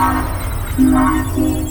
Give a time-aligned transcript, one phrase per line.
[0.00, 1.69] What is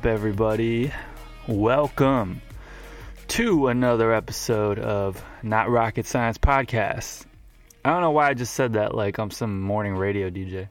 [0.00, 0.90] up, everybody?
[1.46, 2.40] Welcome
[3.28, 7.26] to another episode of Not Rocket Science Podcast.
[7.84, 10.70] I don't know why I just said that like I'm some morning radio DJ.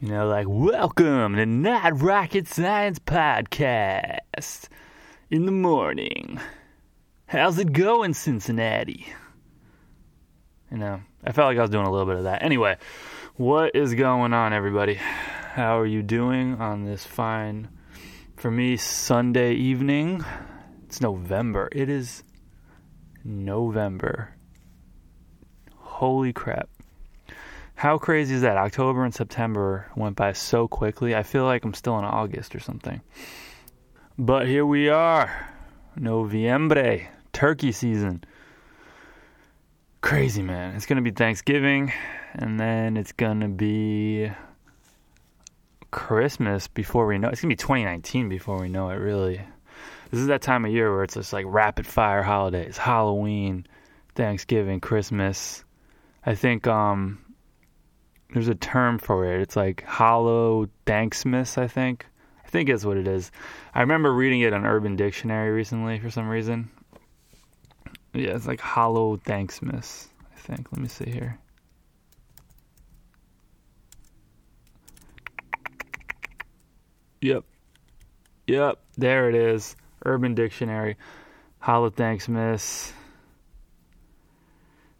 [0.00, 4.68] You know, like, welcome to Not Rocket Science Podcast
[5.30, 6.38] in the morning.
[7.28, 9.06] How's it going, Cincinnati?
[10.70, 12.42] You know, I felt like I was doing a little bit of that.
[12.42, 12.76] Anyway,
[13.36, 14.96] what is going on, everybody?
[14.96, 17.70] How are you doing on this fine,
[18.40, 20.24] for me, Sunday evening?
[20.86, 21.68] It's November.
[21.72, 22.22] It is
[23.22, 24.34] November.
[25.76, 26.70] Holy crap.
[27.74, 28.56] How crazy is that?
[28.56, 31.14] October and September went by so quickly.
[31.14, 33.02] I feel like I'm still in August or something.
[34.16, 35.30] But here we are.
[35.98, 38.24] Noviembre, turkey season.
[40.00, 40.76] Crazy, man.
[40.76, 41.92] It's going to be Thanksgiving,
[42.32, 44.32] and then it's going to be
[45.90, 48.96] Christmas before we know it's gonna be 2019 before we know it.
[48.96, 49.40] Really,
[50.10, 53.66] this is that time of year where it's just like rapid fire holidays: Halloween,
[54.14, 55.64] Thanksgiving, Christmas.
[56.24, 57.18] I think um,
[58.32, 59.40] there's a term for it.
[59.40, 61.58] It's like Hollow Thanksmas.
[61.58, 62.06] I think.
[62.44, 63.30] I think is what it is.
[63.74, 66.70] I remember reading it on Urban Dictionary recently for some reason.
[68.12, 70.08] Yeah, it's like Hollow Thanksmas.
[70.34, 70.72] I think.
[70.72, 71.38] Let me see here.
[77.20, 77.44] Yep.
[78.46, 78.78] Yep.
[78.96, 79.76] There it is.
[80.04, 80.96] Urban Dictionary.
[81.62, 82.92] Holothanksmas.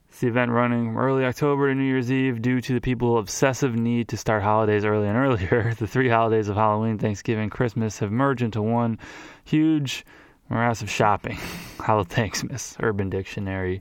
[0.08, 3.20] It's the event running from early October to New Year's Eve due to the people's
[3.20, 5.74] obsessive need to start holidays early and earlier.
[5.78, 8.98] The three holidays of Halloween, Thanksgiving, Christmas have merged into one
[9.44, 10.04] huge
[10.50, 11.38] morass of shopping.
[11.78, 12.76] Holla, thanks, miss.
[12.80, 13.80] Urban Dictionary.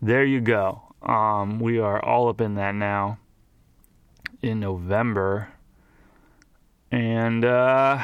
[0.00, 0.82] There you go.
[1.02, 3.18] Um, we are all up in that now
[4.40, 5.48] in November.
[6.90, 8.02] And uh,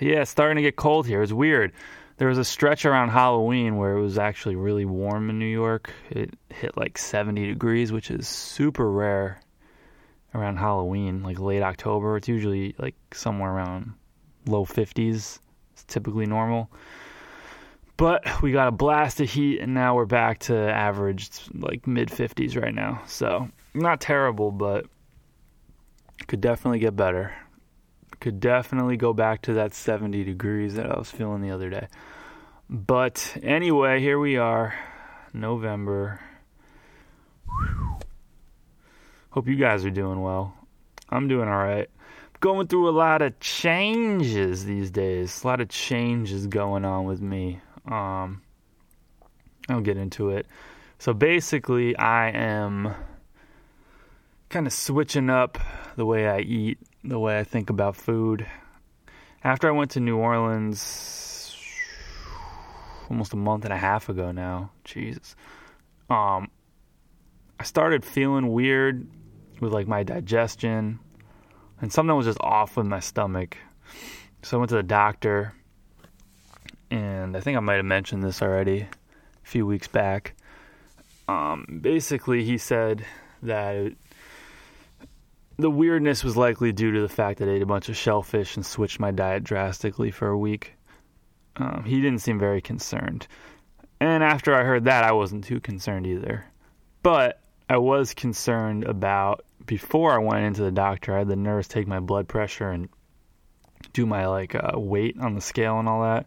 [0.00, 1.22] yeah, it's starting to get cold here.
[1.22, 1.72] It's weird.
[2.16, 5.92] There was a stretch around Halloween where it was actually really warm in New York.
[6.10, 9.40] It hit like 70 degrees, which is super rare
[10.34, 12.16] around Halloween, like late October.
[12.16, 13.94] It's usually like somewhere around
[14.46, 15.38] low 50s.
[15.72, 16.70] It's typically normal.
[17.96, 22.08] But we got a blast of heat, and now we're back to average like mid
[22.08, 23.02] 50s right now.
[23.06, 24.86] So not terrible, but
[26.26, 27.34] could definitely get better
[28.20, 31.88] could definitely go back to that 70 degrees that I was feeling the other day.
[32.68, 34.74] But anyway, here we are,
[35.32, 36.20] November.
[37.46, 37.96] Whew.
[39.30, 40.54] Hope you guys are doing well.
[41.08, 41.88] I'm doing all right.
[42.40, 45.42] Going through a lot of changes these days.
[45.42, 47.60] A lot of changes going on with me.
[47.86, 48.42] Um,
[49.68, 50.46] I'll get into it.
[50.98, 52.94] So basically, I am
[54.48, 55.58] kind of switching up
[55.96, 58.46] the way I eat the way I think about food.
[59.44, 61.56] After I went to New Orleans
[63.10, 65.36] almost a month and a half ago now, Jesus.
[66.08, 66.50] Um
[67.58, 69.06] I started feeling weird
[69.60, 70.98] with like my digestion
[71.80, 73.56] and something was just off with my stomach.
[74.42, 75.54] So I went to the doctor
[76.90, 78.88] and I think I might have mentioned this already a
[79.46, 80.34] few weeks back.
[81.26, 83.04] Um, basically, he said
[83.42, 83.92] that
[85.58, 88.56] the weirdness was likely due to the fact that I ate a bunch of shellfish
[88.56, 90.74] and switched my diet drastically for a week.
[91.56, 93.26] Um, he didn't seem very concerned.
[94.00, 96.44] And after I heard that, I wasn't too concerned either.
[97.02, 101.14] But I was concerned about before I went into the doctor.
[101.14, 102.88] I had the nurse take my blood pressure and
[103.92, 106.26] do my like uh, weight on the scale and all that.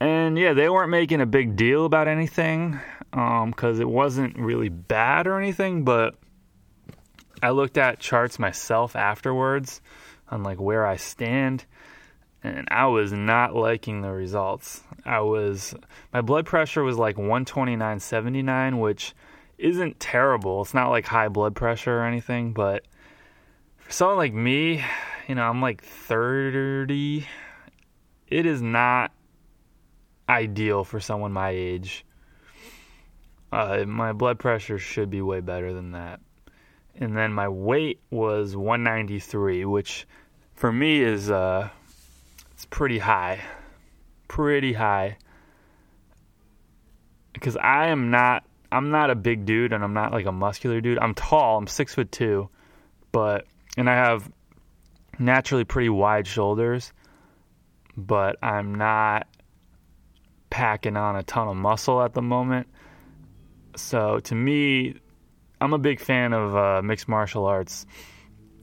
[0.00, 2.78] And yeah, they weren't making a big deal about anything
[3.10, 6.14] because um, it wasn't really bad or anything, but
[7.42, 9.80] I looked at charts myself afterwards
[10.30, 11.64] on like where I stand
[12.42, 14.82] and I was not liking the results.
[15.04, 15.74] I was
[16.12, 19.14] my blood pressure was like 129.79 which
[19.58, 20.62] isn't terrible.
[20.62, 22.84] It's not like high blood pressure or anything, but
[23.78, 24.84] for someone like me,
[25.26, 27.26] you know, I'm like 30.
[28.28, 29.12] It is not
[30.28, 32.04] ideal for someone my age.
[33.50, 36.20] Uh, my blood pressure should be way better than that.
[37.00, 40.06] And then my weight was 193, which
[40.54, 41.68] for me is uh,
[42.52, 43.40] it's pretty high,
[44.26, 45.16] pretty high.
[47.32, 50.80] Because I am not, I'm not a big dude, and I'm not like a muscular
[50.80, 50.98] dude.
[50.98, 51.56] I'm tall.
[51.58, 52.48] I'm six foot two,
[53.12, 53.46] but
[53.76, 54.28] and I have
[55.20, 56.92] naturally pretty wide shoulders,
[57.96, 59.28] but I'm not
[60.50, 62.66] packing on a ton of muscle at the moment.
[63.76, 64.96] So to me,
[65.60, 67.86] I'm a big fan of uh, mixed martial arts.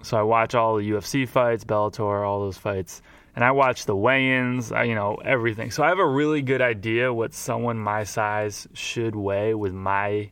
[0.04, 3.02] So I watch all the UFC fights, Bellator, all those fights,
[3.36, 5.72] and I watch the weigh-ins, you know, everything.
[5.72, 10.30] So I have a really good idea what someone my size should weigh with my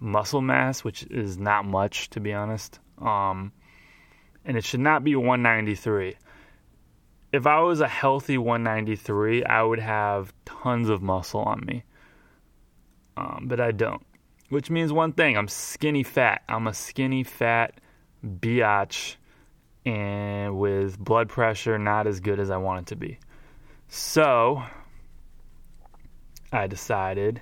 [0.00, 2.80] muscle mass, which is not much to be honest.
[3.00, 3.52] Um,
[4.44, 6.16] and it should not be 193.
[7.32, 11.84] If I was a healthy 193, I would have tons of muscle on me.
[13.16, 14.02] Um, but I don't.
[14.48, 16.42] Which means one thing I'm skinny fat.
[16.48, 17.80] I'm a skinny fat
[18.24, 19.16] biatch
[19.84, 23.18] and with blood pressure not as good as I want it to be.
[23.88, 24.62] So
[26.52, 27.40] I decided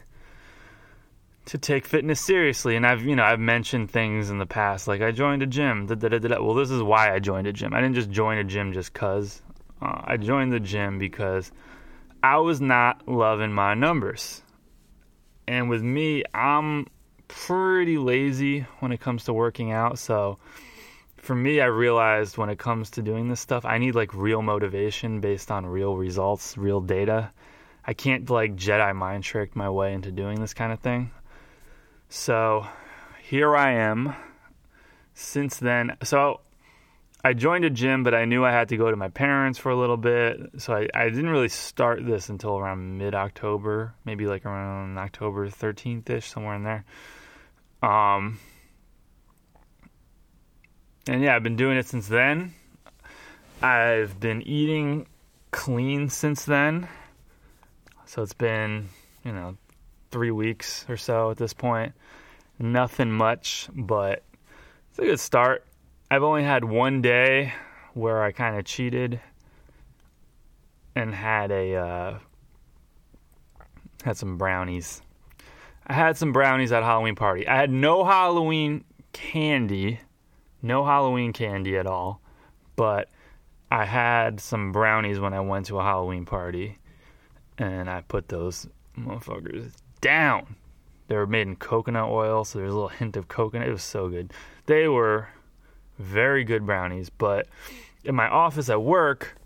[1.46, 2.76] to take fitness seriously.
[2.76, 5.86] And I've, you know, I've mentioned things in the past, like I joined a gym.
[5.86, 7.72] Da, da, da, well, this is why I joined a gym.
[7.72, 9.42] I didn't just join a gym just cause.
[9.80, 11.52] Uh, I joined the gym because
[12.22, 14.42] I was not loving my numbers.
[15.46, 16.86] And with me, I'm
[17.28, 19.98] pretty lazy when it comes to working out.
[19.98, 20.38] So
[21.16, 24.42] for me, I realized when it comes to doing this stuff, I need like real
[24.42, 27.32] motivation based on real results, real data.
[27.84, 31.10] I can't like Jedi mind trick my way into doing this kind of thing.
[32.08, 32.66] So
[33.22, 34.14] here I am.
[35.14, 36.40] Since then, so
[37.24, 39.70] I joined a gym, but I knew I had to go to my parents for
[39.70, 40.38] a little bit.
[40.58, 45.48] So I, I didn't really start this until around mid October, maybe like around October
[45.48, 46.84] 13th ish, somewhere in there.
[47.86, 48.40] Um,
[51.06, 52.52] and yeah, I've been doing it since then.
[53.62, 55.06] I've been eating
[55.52, 56.88] clean since then.
[58.06, 58.88] So it's been,
[59.24, 59.56] you know,
[60.10, 61.92] three weeks or so at this point.
[62.58, 64.24] Nothing much, but
[64.90, 65.64] it's a good start.
[66.10, 67.52] I've only had one day
[67.94, 69.20] where I kind of cheated
[70.96, 72.18] and had a uh,
[74.02, 75.02] had some brownies.
[75.86, 77.46] I had some brownies at Halloween party.
[77.46, 80.00] I had no Halloween candy,
[80.60, 82.20] no Halloween candy at all,
[82.74, 83.08] but
[83.70, 86.78] I had some brownies when I went to a Halloween party,
[87.58, 88.66] and I put those
[88.98, 90.56] motherfuckers down.
[91.08, 93.68] They were made in coconut oil, so there's a little hint of coconut.
[93.68, 94.32] It was so good.
[94.66, 95.28] They were
[95.98, 97.46] very good brownies, but
[98.04, 99.36] in my office at work,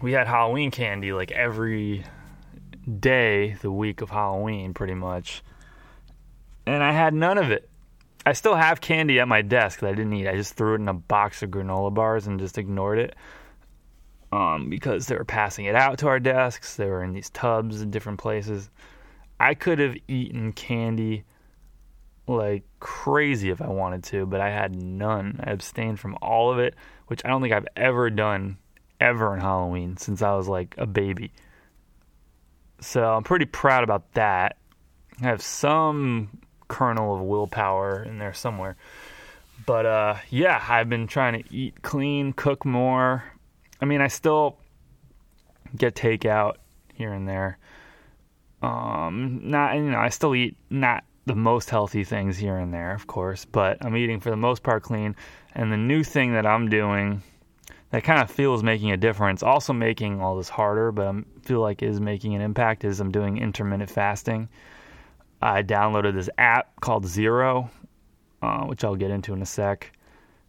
[0.00, 2.04] we had Halloween candy like every
[2.86, 5.42] day the week of Halloween, pretty much.
[6.66, 7.68] And I had none of it.
[8.24, 10.26] I still have candy at my desk that I didn't eat.
[10.26, 13.14] I just threw it in a box of granola bars and just ignored it.
[14.32, 16.74] Um, because they were passing it out to our desks.
[16.74, 18.68] They were in these tubs in different places.
[19.38, 21.24] I could have eaten candy
[22.26, 25.40] like crazy if I wanted to, but I had none.
[25.42, 26.74] I abstained from all of it,
[27.06, 28.58] which I don't think I've ever done
[29.00, 31.32] ever in Halloween since I was like a baby.
[32.86, 34.58] So I'm pretty proud about that.
[35.20, 36.38] I have some
[36.68, 38.76] kernel of willpower in there somewhere.
[39.66, 43.24] But uh, yeah, I've been trying to eat clean, cook more.
[43.80, 44.58] I mean, I still
[45.76, 46.58] get takeout
[46.94, 47.58] here and there.
[48.62, 52.94] Um, not you know, I still eat not the most healthy things here and there,
[52.94, 55.16] of course, but I'm eating for the most part clean.
[55.56, 57.22] And the new thing that I'm doing
[57.90, 61.60] that kind of feels making a difference, also making all this harder, but I feel
[61.60, 64.48] like is making an impact, is I'm doing intermittent fasting.
[65.40, 67.70] I downloaded this app called Zero,
[68.42, 69.92] uh, which I'll get into in a sec,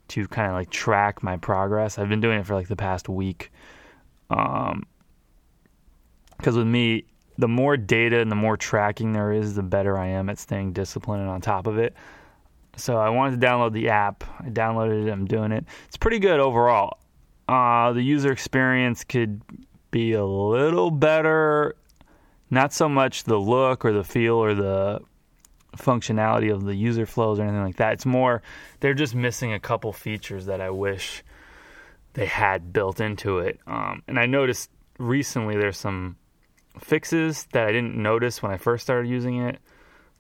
[0.10, 2.00] to kind of like track my progress.
[2.00, 3.52] I've been doing it for like the past week.
[4.30, 4.88] Um,
[6.38, 7.06] because with me,
[7.38, 10.74] the more data and the more tracking there is, the better I am at staying
[10.74, 11.96] disciplined and on top of it.
[12.78, 14.24] So I wanted to download the app.
[14.40, 15.12] I downloaded it.
[15.12, 15.66] I'm doing it.
[15.88, 17.00] It's pretty good overall.
[17.48, 19.42] Uh, the user experience could
[19.92, 21.76] be a little better.
[22.50, 25.02] Not so much the look or the feel or the
[25.76, 27.94] functionality of the user flows or anything like that.
[27.94, 28.42] It's more
[28.80, 31.24] they're just missing a couple features that I wish
[32.14, 33.60] they had built into it.
[33.68, 36.18] Um, and I noticed recently there's some
[36.80, 39.60] fixes that I didn't notice when I first started using it.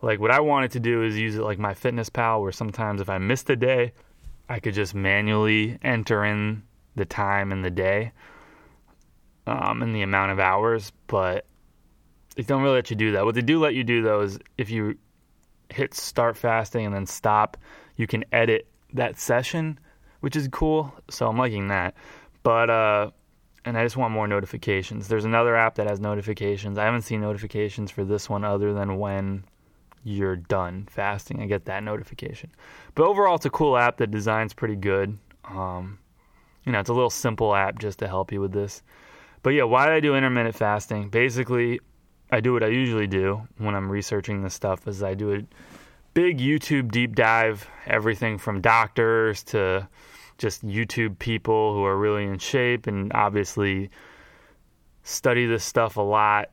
[0.01, 3.17] Like what I wanted to do is use it like MyFitnessPal, where sometimes if I
[3.17, 3.93] missed a day,
[4.47, 6.63] I could just manually enter in
[6.97, 8.11] the time and the day
[9.45, 10.91] um, and the amount of hours.
[11.07, 11.45] But
[12.35, 13.25] they don't really let you do that.
[13.25, 14.97] What they do let you do though is if you
[15.69, 17.57] hit start fasting and then stop,
[17.95, 19.79] you can edit that session,
[20.19, 20.93] which is cool.
[21.09, 21.95] So I'm liking that.
[22.43, 23.11] But uh
[23.65, 25.09] and I just want more notifications.
[25.09, 26.77] There's another app that has notifications.
[26.77, 29.43] I haven't seen notifications for this one other than when
[30.05, 31.41] you're done fasting.
[31.41, 32.51] I get that notification.
[32.95, 33.97] But overall, it's a cool app.
[33.97, 35.17] The design's pretty good.
[35.43, 35.99] Um,
[36.67, 38.83] you know, it's a little simple app just to help you with this.
[39.41, 41.07] But yeah, why do I do intermittent fasting?
[41.07, 41.79] Basically,
[42.29, 45.43] I do what I usually do when I'm researching this stuff is I do a
[46.13, 49.87] big YouTube deep dive, everything from doctors to
[50.37, 53.89] just YouTube people who are really in shape and obviously
[55.03, 56.49] study this stuff a lot.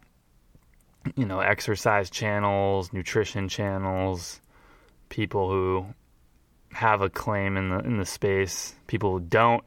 [1.16, 4.40] You know, exercise channels, nutrition channels,
[5.08, 5.86] people who
[6.72, 9.64] have a claim in the in the space, people who don't,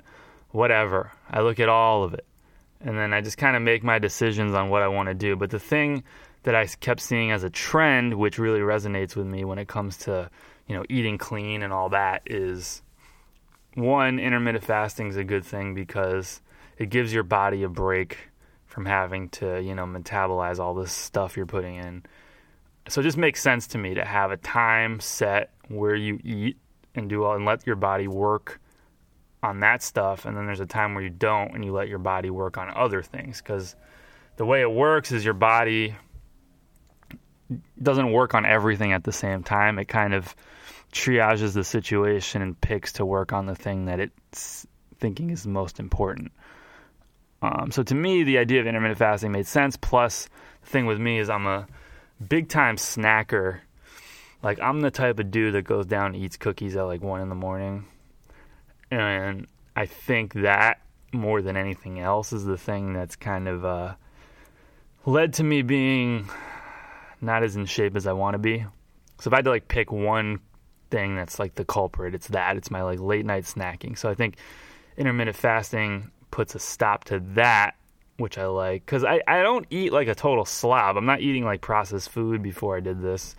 [0.57, 1.11] whatever.
[1.29, 2.25] I look at all of it.
[2.81, 5.35] And then I just kind of make my decisions on what I want to do.
[5.35, 6.03] But the thing
[6.43, 9.97] that I kept seeing as a trend, which really resonates with me when it comes
[9.99, 10.29] to,
[10.67, 12.81] you know, eating clean and all that is
[13.75, 16.41] one, intermittent fasting is a good thing because
[16.79, 18.17] it gives your body a break
[18.65, 22.03] from having to, you know, metabolize all this stuff you're putting in.
[22.89, 26.57] So it just makes sense to me to have a time set where you eat
[26.95, 28.59] and do all and let your body work
[29.47, 31.99] on that stuff and then there's a time where you don't and you let your
[31.99, 33.75] body work on other things cuz
[34.37, 35.95] the way it works is your body
[37.81, 39.79] doesn't work on everything at the same time.
[39.79, 40.35] It kind of
[40.91, 44.65] triages the situation and picks to work on the thing that it's
[44.99, 46.31] thinking is most important.
[47.41, 49.77] Um, so to me, the idea of intermittent fasting made sense.
[49.77, 50.27] Plus,
[50.61, 51.67] the thing with me is I'm a
[52.27, 53.59] big time snacker.
[54.41, 57.21] Like I'm the type of dude that goes down and eats cookies at like one
[57.21, 57.85] in the morning,
[58.91, 60.81] and I think that
[61.13, 63.95] more than anything else is the thing that's kind of uh,
[65.05, 66.29] led to me being
[67.21, 68.65] not as in shape as I want to be.
[69.19, 70.39] So if I had to like pick one
[70.89, 72.15] thing that's like the culprit.
[72.15, 72.57] It's that.
[72.57, 73.97] It's my like late night snacking.
[73.97, 74.37] So I think
[74.97, 77.75] intermittent fasting puts a stop to that,
[78.17, 80.97] which I like because I, I don't eat like a total slob.
[80.97, 83.35] I'm not eating like processed food before I did this.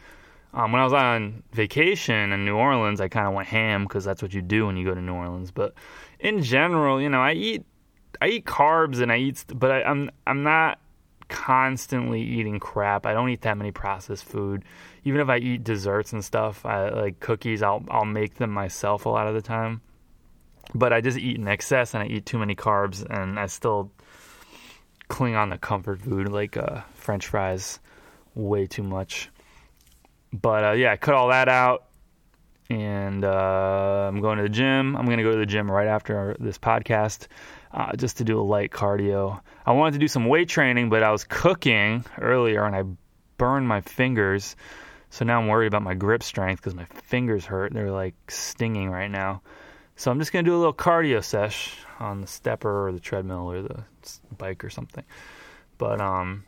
[0.59, 4.05] Um, when I was on vacation in New Orleans, I kind of went ham because
[4.05, 5.53] that's what you do when you go to New Orleans.
[5.53, 5.75] But
[6.19, 7.65] in general, you know, I eat
[8.21, 10.81] I eat carbs and I eat, but I, I'm I'm not
[11.29, 13.07] constantly eating crap.
[13.07, 14.65] I don't eat that many processed food.
[15.05, 19.07] Even if I eat desserts and stuff, I like cookies, I'll I'll make them myself
[19.07, 19.81] a lot of the time.
[20.75, 23.93] But I just eat in excess and I eat too many carbs and I still
[25.07, 27.79] cling on to comfort food like uh, french fries
[28.35, 29.31] way too much.
[30.33, 31.85] But uh, yeah, I cut all that out
[32.71, 34.97] and uh, I'm going to the gym.
[34.97, 37.27] I'm going to go to the gym right after this podcast
[37.73, 39.41] uh, just to do a light cardio.
[39.65, 42.85] I wanted to do some weight training, but I was cooking earlier and I
[43.39, 44.57] burned my fingers.
[45.11, 47.73] So now I'm worried about my grip strength because my fingers hurt.
[47.73, 49.41] They're like stinging right now.
[49.97, 53.01] So I'm just going to do a little cardio sesh on the stepper or the
[53.01, 53.85] treadmill or the
[54.37, 55.05] bike or something.
[55.79, 56.45] But um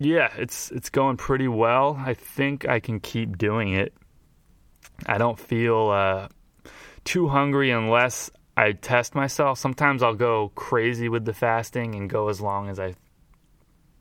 [0.00, 1.94] yeah, it's it's going pretty well.
[2.04, 3.92] I think I can keep doing it.
[5.04, 6.28] I don't feel uh,
[7.04, 9.58] too hungry unless I test myself.
[9.58, 12.94] Sometimes I'll go crazy with the fasting and go as long as I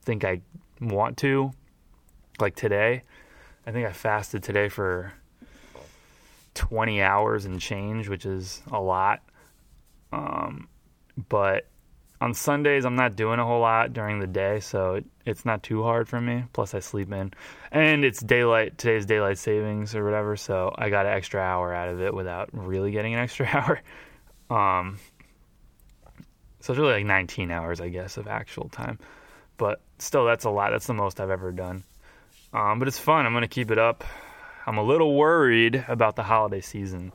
[0.04, 0.42] think I
[0.80, 1.52] want to.
[2.40, 3.04] Like today,
[3.68, 5.12] I think I fasted today for
[6.54, 9.20] 20 hours and change, which is a lot.
[10.14, 10.70] Um,
[11.28, 11.68] but
[12.22, 15.64] on Sundays, I'm not doing a whole lot during the day, so it, it's not
[15.64, 16.44] too hard for me.
[16.52, 17.32] Plus, I sleep in,
[17.72, 18.78] and it's daylight.
[18.78, 22.50] Today's daylight savings or whatever, so I got an extra hour out of it without
[22.52, 23.82] really getting an extra hour.
[24.50, 25.00] Um,
[26.60, 29.00] so it's really like 19 hours, I guess, of actual time.
[29.58, 30.72] But still, that's a lot.
[30.72, 31.84] That's the most I've ever done.
[32.52, 33.26] Um, but it's fun.
[33.26, 34.04] I'm to keep it up.
[34.66, 37.14] I'm a little worried about the holiday season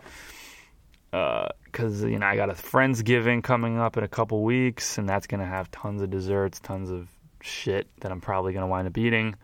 [1.14, 5.08] because uh, you know I got a friendsgiving coming up in a couple weeks, and
[5.08, 7.08] that's to have tons of desserts, tons of
[7.40, 9.36] shit that I'm probably to wind up eating.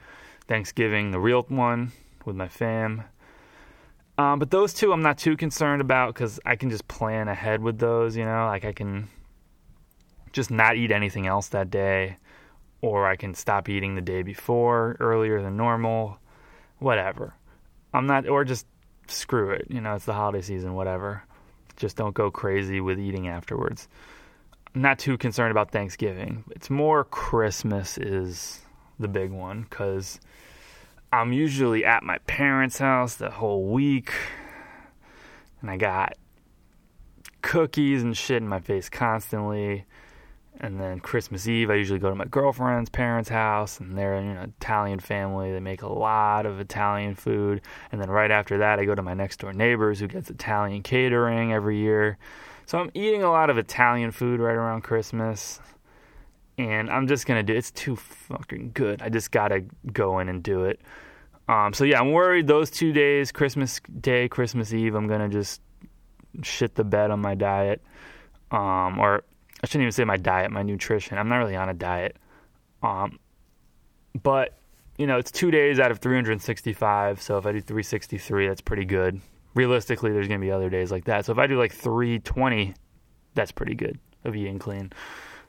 [0.49, 1.93] Thanksgiving, the real one
[2.25, 3.05] with my fam,
[4.19, 7.63] um, but those two I'm not too concerned about because I can just plan ahead
[7.63, 9.09] with those, you know, like I can
[10.33, 12.17] just not eat anything else that day,
[12.81, 16.19] or I can stop eating the day before earlier than normal,
[16.81, 17.35] whatever.
[17.95, 18.67] I'm not, or just
[19.07, 21.23] screw it, you know, it's the holiday season, whatever.
[21.81, 23.89] Just don't go crazy with eating afterwards.
[24.75, 26.45] I'm not too concerned about Thanksgiving.
[26.51, 28.61] It's more Christmas is
[28.99, 30.21] the big one because
[31.11, 34.13] I'm usually at my parents' house the whole week,
[35.63, 36.19] and I got
[37.41, 39.87] cookies and shit in my face constantly.
[40.63, 44.43] And then Christmas Eve, I usually go to my girlfriend's parents' house, and they're know
[44.43, 45.53] Italian family.
[45.53, 47.63] They make a lot of Italian food.
[47.91, 50.83] And then right after that, I go to my next door neighbors who gets Italian
[50.83, 52.19] catering every year.
[52.67, 55.61] So I'm eating a lot of Italian food right around Christmas.
[56.59, 59.01] And I'm just gonna do it's too fucking good.
[59.01, 60.79] I just gotta go in and do it.
[61.49, 65.63] Um, so yeah, I'm worried those two days, Christmas Day, Christmas Eve, I'm gonna just
[66.43, 67.83] shit the bed on my diet.
[68.51, 69.25] Um, or
[69.63, 71.19] I shouldn't even say my diet, my nutrition.
[71.19, 72.17] I'm not really on a diet.
[72.83, 73.19] Um,
[74.23, 74.57] but
[74.97, 77.23] you know, it's two days out of 365.
[77.23, 79.21] So if I do 363, that's pretty good.
[79.55, 81.25] Realistically, there's gonna be other days like that.
[81.25, 82.75] So if I do like 320,
[83.35, 84.93] that's pretty good of eating clean.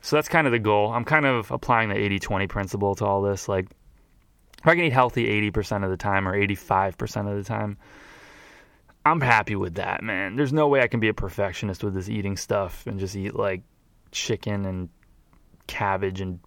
[0.01, 0.91] So that's kind of the goal.
[0.91, 3.47] I'm kind of applying the 80-20 principle to all this.
[3.47, 3.67] Like,
[4.59, 7.77] if I can eat healthy 80% of the time or 85% of the time,
[9.05, 10.35] I'm happy with that, man.
[10.35, 13.35] There's no way I can be a perfectionist with this eating stuff and just eat
[13.35, 13.61] like
[14.11, 14.89] chicken and
[15.67, 16.39] cabbage and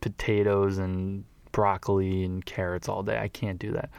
[0.00, 3.18] potatoes and broccoli and carrots all day.
[3.18, 3.90] I can't do that.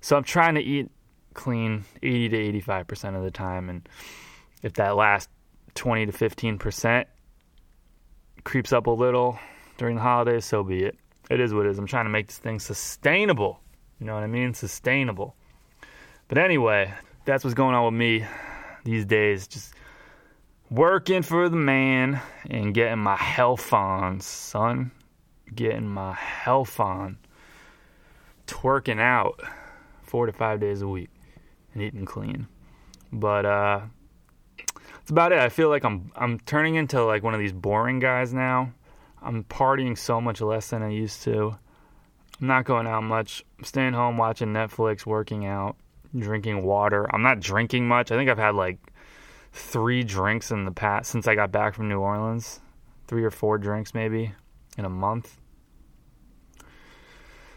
[0.00, 0.90] So I'm trying to eat
[1.34, 3.88] clean 80 to 85% of the time and
[4.62, 5.28] if that last
[5.74, 7.04] 20 to 15%
[8.44, 9.38] creeps up a little
[9.76, 10.96] during the holidays, so be it.
[11.30, 11.78] It is what it is.
[11.78, 13.60] I'm trying to make this thing sustainable.
[14.00, 14.54] You know what I mean?
[14.54, 15.36] Sustainable.
[16.26, 16.92] But anyway,
[17.24, 18.26] that's what's going on with me
[18.84, 19.46] these days.
[19.46, 19.74] Just
[20.70, 24.90] working for the man and getting my health on, son.
[25.54, 27.18] Getting my health on.
[28.46, 29.40] Twerking out
[30.02, 31.10] four to five days a week
[31.72, 32.46] and eating clean.
[33.12, 33.80] But uh
[34.56, 35.38] that's about it.
[35.38, 38.72] I feel like I'm I'm turning into like one of these boring guys now.
[39.22, 41.56] I'm partying so much less than I used to.
[42.40, 43.44] I'm not going out much.
[43.58, 45.76] I'm staying home watching Netflix, working out,
[46.16, 47.12] drinking water.
[47.12, 48.12] I'm not drinking much.
[48.12, 48.78] I think I've had like
[49.52, 52.60] three drinks in the past since I got back from New Orleans.
[53.06, 54.32] Three or four drinks maybe
[54.76, 55.40] in a month.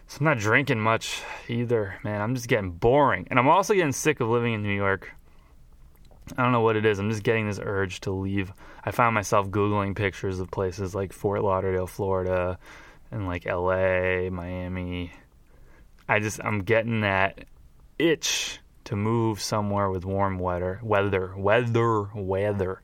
[0.08, 2.22] So I'm not drinking much either, man.
[2.22, 3.28] I'm just getting boring.
[3.30, 5.10] And I'm also getting sick of living in New York.
[6.38, 7.00] I don't know what it is.
[7.00, 8.52] I'm just getting this urge to leave.
[8.84, 12.58] I found myself Googling pictures of places like Fort Lauderdale, Florida,
[13.10, 15.12] and like LA, Miami.
[16.08, 17.46] I just, I'm getting that
[17.98, 22.82] itch to move somewhere with warm weather, weather, weather, weather.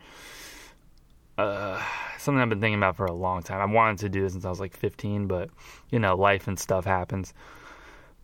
[1.38, 1.82] Uh,
[2.18, 3.62] something I've been thinking about for a long time.
[3.62, 5.50] I wanted to do this since I was like 15, but
[5.90, 7.34] you know, life and stuff happens.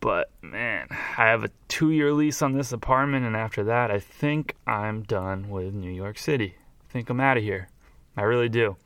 [0.00, 3.98] But man, I have a two year lease on this apartment, and after that, I
[3.98, 6.56] think I'm done with New York City.
[6.88, 7.68] I think I'm out of here.
[8.16, 8.76] I really do.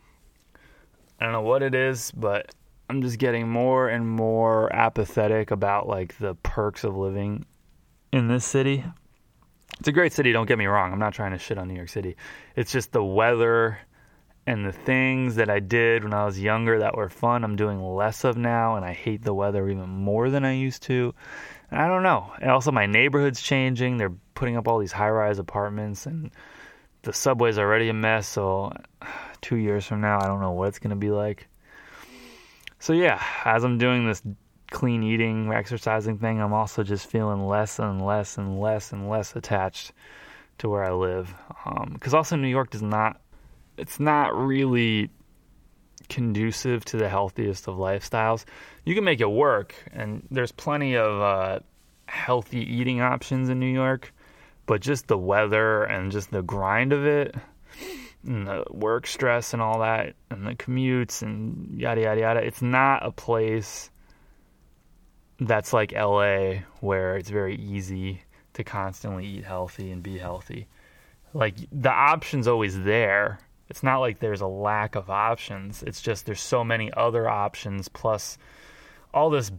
[1.20, 2.54] I don't know what it is, but
[2.88, 7.44] I'm just getting more and more apathetic about like the perks of living
[8.12, 8.84] in this city.
[9.78, 10.92] It's a great city, don't get me wrong.
[10.92, 12.16] I'm not trying to shit on New York City.
[12.56, 13.78] It's just the weather
[14.48, 17.82] and the things that I did when I was younger that were fun, I'm doing
[17.82, 21.14] less of now, and I hate the weather even more than I used to.
[21.70, 22.32] And I don't know.
[22.40, 23.98] And also, my neighborhood's changing.
[23.98, 26.30] They're putting up all these high rise apartments, and
[27.02, 28.26] the subway's already a mess.
[28.26, 28.72] So,
[29.42, 31.46] two years from now, I don't know what it's going to be like.
[32.78, 34.22] So, yeah, as I'm doing this
[34.78, 39.34] clean eating, exercising thing, I'm also just feeling less and less and less and less
[39.34, 39.90] attached
[40.58, 41.34] to where I live.
[41.92, 43.20] Because um, also, New York does not
[43.76, 45.10] it's not really
[46.08, 48.44] conducive to the healthiest of lifestyles.
[48.84, 51.58] You can make it work, and there's plenty of uh,
[52.06, 54.12] healthy eating options in New York,
[54.66, 57.34] but just the weather and just the grind of it,
[58.24, 62.40] and the work stress and all that, and the commutes and yada yada yada.
[62.46, 63.90] It's not a place
[65.40, 68.22] that's like LA where it's very easy
[68.54, 70.66] to constantly eat healthy and be healthy.
[71.34, 75.82] Like the option's always there it's not like there's a lack of options.
[75.82, 78.38] It's just there's so many other options plus
[79.12, 79.52] all this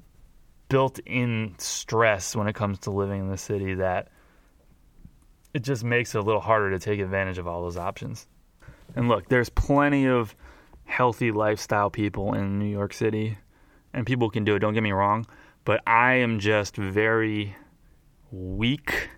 [0.68, 4.10] built-in stress when it comes to living in the city that
[5.54, 8.28] it just makes it a little harder to take advantage of all those options.
[8.96, 10.36] And look, there's plenty of
[10.86, 13.38] healthy lifestyle people in New York City
[13.94, 15.26] and people can do it, don't get me wrong,
[15.66, 17.56] but I am just very
[18.32, 19.10] weak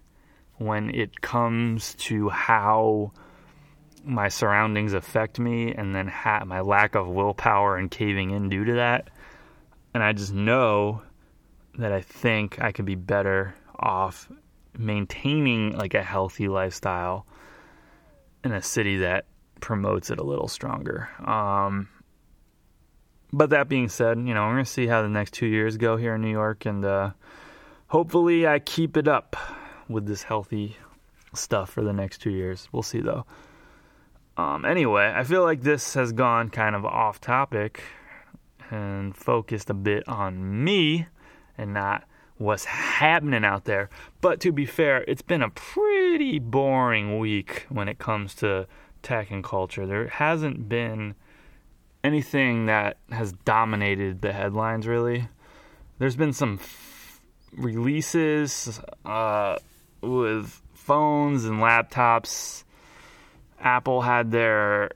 [0.57, 3.11] when it comes to how
[4.03, 8.65] my surroundings affect me and then ha- my lack of willpower and caving in due
[8.65, 9.09] to that.
[9.93, 11.01] And I just know
[11.77, 14.29] that I think I could be better off
[14.77, 17.25] maintaining like a healthy lifestyle
[18.43, 19.25] in a city that
[19.59, 21.09] promotes it a little stronger.
[21.23, 21.89] Um,
[23.33, 25.77] but that being said, you know, I'm going to see how the next two years
[25.77, 27.11] go here in New York, and uh,
[27.87, 29.35] hopefully I keep it up
[29.87, 30.77] with this healthy
[31.33, 32.67] stuff for the next two years.
[32.71, 33.25] We'll see though.
[34.37, 37.83] Um, anyway, I feel like this has gone kind of off topic
[38.69, 41.07] and focused a bit on me
[41.57, 42.05] and not
[42.37, 43.89] what's happening out there.
[44.21, 48.67] But to be fair, it's been a pretty boring week when it comes to
[49.03, 49.85] tech and culture.
[49.85, 51.15] There hasn't been
[52.03, 55.27] anything that has dominated the headlines really.
[55.99, 57.21] There's been some f-
[57.53, 59.57] releases uh,
[60.01, 62.63] with phones and laptops.
[63.59, 64.91] Apple had their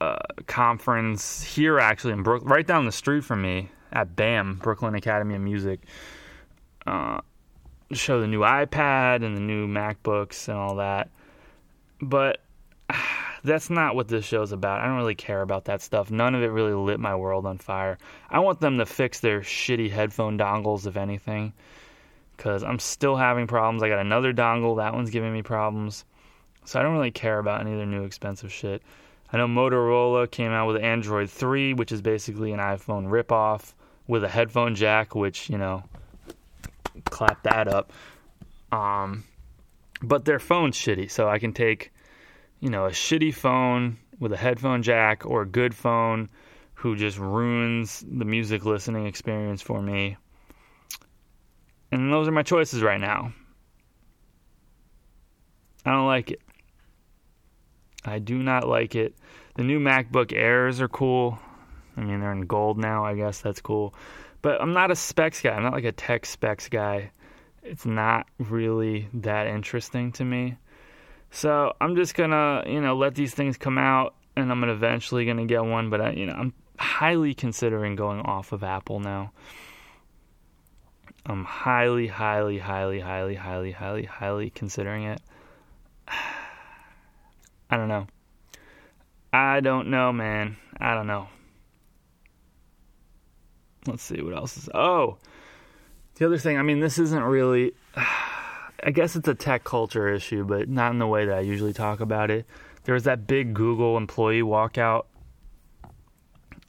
[0.00, 4.94] uh, conference here actually in Brooklyn, right down the street from me at BAM, Brooklyn
[4.94, 5.80] Academy of Music.
[6.86, 7.20] Uh,
[7.92, 11.10] show the new iPad and the new MacBooks and all that.
[12.00, 12.40] But
[13.44, 14.80] that's not what this show's about.
[14.80, 16.10] I don't really care about that stuff.
[16.10, 17.98] None of it really lit my world on fire.
[18.28, 21.52] I want them to fix their shitty headphone dongles, if anything,
[22.36, 23.82] because I'm still having problems.
[23.82, 26.04] I got another dongle, that one's giving me problems.
[26.64, 28.82] So I don't really care about any of their new expensive shit.
[29.32, 33.74] I know Motorola came out with Android 3, which is basically an iPhone ripoff
[34.06, 35.84] with a headphone jack, which, you know,
[37.04, 37.92] clap that up.
[38.72, 39.24] Um,
[40.02, 41.92] but their phone's shitty, so I can take,
[42.60, 46.28] you know, a shitty phone with a headphone jack or a good phone
[46.74, 50.16] who just ruins the music listening experience for me.
[51.90, 53.32] And those are my choices right now.
[55.84, 56.40] I don't like it.
[58.04, 59.14] I do not like it.
[59.56, 61.38] The new MacBook Airs are cool.
[61.96, 63.94] I mean, they're in gold now, I guess that's cool.
[64.40, 65.50] But I'm not a specs guy.
[65.50, 67.10] I'm not like a tech specs guy.
[67.62, 70.56] It's not really that interesting to me.
[71.30, 75.46] So I'm just gonna, you know, let these things come out, and I'm eventually gonna
[75.46, 75.90] get one.
[75.90, 79.32] But I, you know, I'm highly considering going off of Apple now.
[81.26, 85.20] I'm highly, highly, highly, highly, highly, highly, highly considering it.
[87.70, 88.06] I don't know.
[89.30, 90.56] I don't know, man.
[90.80, 91.28] I don't know.
[93.86, 94.70] Let's see what else is.
[94.72, 95.18] Oh,
[96.14, 96.58] the other thing.
[96.58, 97.72] I mean, this isn't really.
[98.82, 101.72] I guess it's a tech culture issue, but not in the way that I usually
[101.72, 102.46] talk about it.
[102.84, 105.06] There was that big Google employee walkout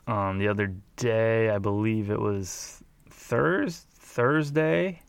[0.08, 1.50] um, the other day.
[1.50, 3.86] I believe it was Thursday.
[4.10, 5.00] Thursday,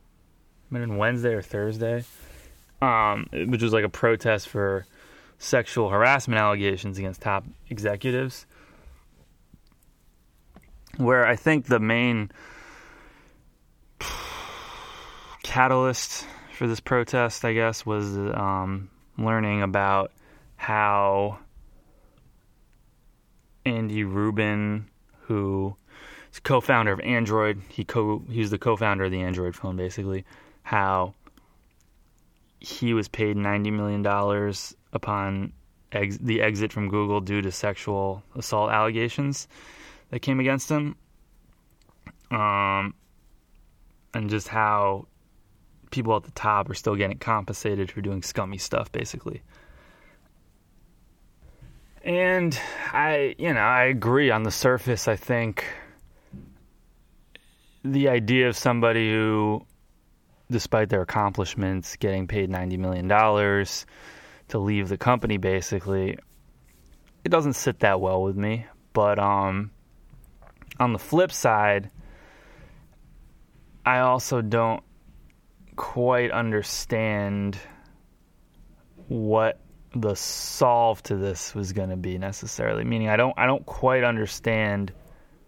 [0.70, 2.04] I mean Wednesday or Thursday,
[2.82, 4.86] um, which was like a protest for
[5.38, 8.46] sexual harassment allegations against top executives.
[10.98, 12.30] Where I think the main
[15.42, 16.26] catalyst
[16.60, 20.12] for this protest, I guess, was um, learning about
[20.56, 21.38] how
[23.64, 24.86] Andy Rubin,
[25.22, 25.74] who
[26.30, 30.26] is co-founder of Android, he co he's the co-founder of the Android phone, basically,
[30.62, 31.14] how
[32.58, 35.54] he was paid ninety million dollars upon
[35.92, 39.48] ex- the exit from Google due to sexual assault allegations
[40.10, 40.94] that came against him.
[42.30, 42.92] Um,
[44.12, 45.06] and just how
[45.90, 49.42] people at the top are still getting compensated for doing scummy stuff, basically.
[52.02, 52.58] And
[52.92, 55.06] I, you know, I agree on the surface.
[55.06, 55.64] I think
[57.84, 59.66] the idea of somebody who,
[60.50, 63.08] despite their accomplishments, getting paid $90 million
[64.50, 66.18] to leave the company basically
[67.24, 69.70] it doesn't sit that well with me but um
[70.78, 71.90] on the flip side
[73.86, 74.82] I also don't
[75.80, 77.56] quite understand
[79.08, 79.58] what
[79.94, 84.04] the solve to this was going to be necessarily meaning I don't I don't quite
[84.04, 84.92] understand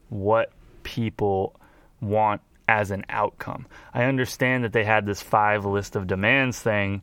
[0.08, 0.50] what
[0.84, 1.60] people
[2.00, 3.66] want as an outcome.
[3.92, 7.02] I understand that they had this five list of demands thing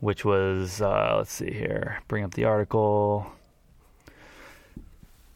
[0.00, 3.30] which was, uh, let's see here, bring up the article.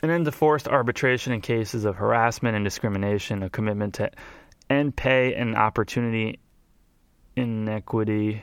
[0.02, 4.10] An end to forced arbitration in cases of harassment and discrimination, a commitment to
[4.70, 6.38] end pay and opportunity
[7.36, 8.42] inequity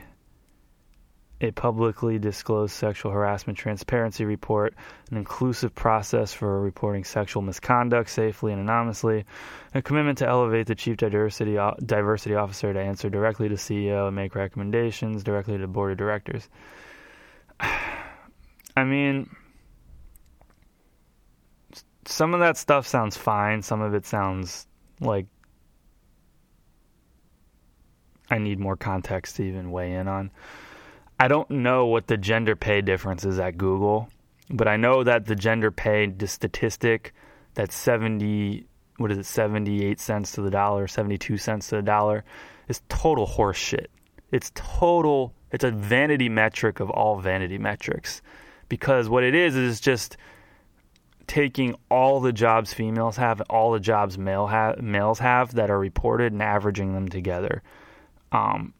[1.42, 4.74] a publicly disclosed sexual harassment transparency report,
[5.10, 9.24] an inclusive process for reporting sexual misconduct safely and anonymously,
[9.74, 14.16] a commitment to elevate the chief diversity diversity officer to answer directly to CEO and
[14.16, 16.48] make recommendations directly to the board of directors.
[18.76, 19.28] I mean,
[22.06, 23.62] some of that stuff sounds fine.
[23.62, 24.66] Some of it sounds
[25.00, 25.26] like
[28.32, 30.30] I need more context to even weigh in on.
[31.20, 34.08] I don't know what the gender pay difference is at Google,
[34.48, 37.12] but I know that the gender pay statistic
[37.52, 38.64] that's 70
[38.96, 42.24] what is it 78 cents to the dollar, 72 cents to the dollar
[42.68, 43.88] is total horseshit.
[44.30, 48.22] It's total it's a vanity metric of all vanity metrics
[48.70, 50.16] because what it is is just
[51.26, 55.78] taking all the jobs females have, all the jobs male ha- males have that are
[55.78, 57.62] reported, and averaging them together
[58.32, 58.74] um,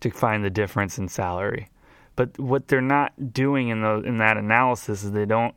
[0.00, 1.68] to find the difference in salary.
[2.16, 5.54] But what they're not doing in the in that analysis is they don't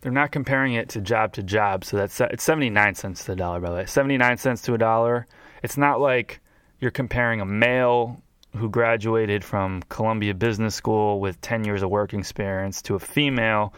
[0.00, 1.84] they're not comparing it to job to job.
[1.84, 3.86] So that's it's 79 cents to the dollar by the way.
[3.86, 5.26] 79 cents to a dollar.
[5.62, 6.40] It's not like
[6.80, 8.22] you're comparing a male
[8.56, 13.72] who graduated from Columbia Business School with 10 years of work experience to a female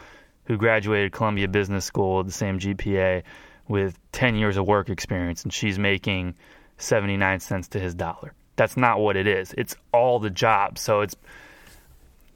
[0.45, 3.23] who graduated Columbia Business School with the same GPA
[3.67, 6.35] with 10 years of work experience and she's making
[6.77, 8.33] 79 cents to his dollar.
[8.55, 9.53] That's not what it is.
[9.57, 10.81] It's all the jobs.
[10.81, 11.15] So it's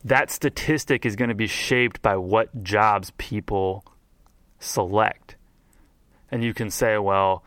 [0.03, 3.83] that statistic is going to be shaped by what jobs people
[4.59, 5.35] select.
[6.31, 7.43] And you can say, well,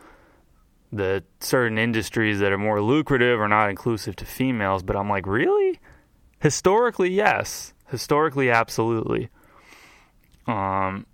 [0.92, 5.26] the certain industries that are more lucrative are not inclusive to females, but I'm like,
[5.26, 5.80] really?
[6.40, 7.72] Historically, yes.
[7.88, 9.30] Historically, absolutely.
[10.46, 11.06] Um,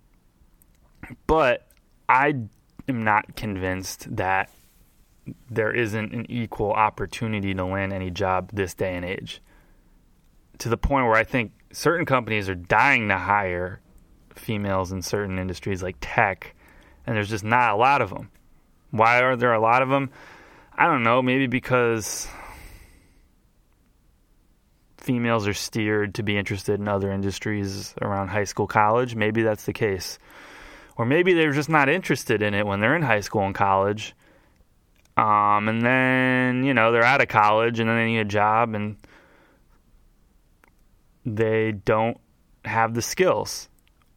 [1.26, 1.66] but
[2.08, 2.34] I
[2.88, 4.50] am not convinced that
[5.50, 9.40] there isn't an equal opportunity to land any job this day and age.
[10.58, 13.80] To the point where I think certain companies are dying to hire
[14.34, 16.54] females in certain industries like tech,
[17.06, 18.30] and there's just not a lot of them.
[18.90, 20.10] Why are there a lot of them?
[20.76, 21.22] I don't know.
[21.22, 22.28] Maybe because
[24.96, 29.14] females are steered to be interested in other industries around high school, college.
[29.14, 30.18] Maybe that's the case.
[30.96, 34.14] Or maybe they're just not interested in it when they're in high school and college.
[35.18, 38.76] Um, and then, you know, they're out of college and then they need a job
[38.76, 38.96] and
[41.26, 42.18] they don't
[42.64, 43.68] have the skills.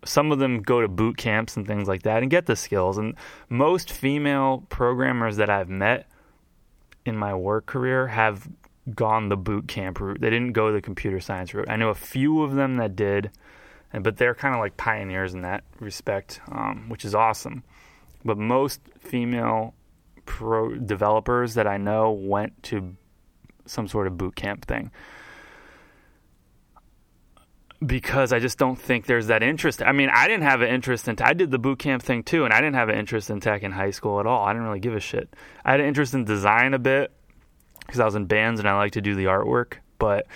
[0.06, 3.00] Some of them go to boot camps and things like that and get the skills.
[3.00, 3.16] And
[3.50, 6.08] most female programmers that I've met
[7.04, 8.48] in my work career have
[8.94, 10.22] gone the boot camp route.
[10.22, 11.68] They didn't go the computer science route.
[11.68, 13.32] I know a few of them that did,
[13.92, 17.64] but they're kind of like pioneers in that respect, um, which is awesome.
[18.24, 19.74] But most female
[20.32, 22.96] pro developers that I know went to
[23.66, 24.92] some sort of boot camp thing
[27.86, 29.82] because I just don't think there's that interest.
[29.82, 31.18] I mean, I didn't have an interest in.
[31.22, 33.64] I did the boot camp thing too, and I didn't have an interest in tech
[33.64, 34.46] in high school at all.
[34.46, 35.36] I didn't really give a shit.
[35.66, 37.12] I had an interest in design a bit
[37.82, 40.28] because I was in bands and I like to do the artwork, but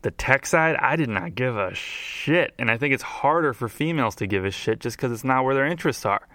[0.00, 2.54] the tech side, I did not give a shit.
[2.58, 5.44] And I think it's harder for females to give a shit just because it's not
[5.44, 6.26] where their interests are.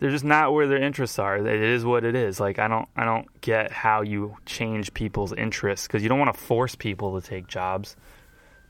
[0.00, 1.36] They're just not where their interests are.
[1.36, 2.40] It is what it is.
[2.40, 6.34] Like I don't, I don't get how you change people's interests because you don't want
[6.34, 7.96] to force people to take jobs.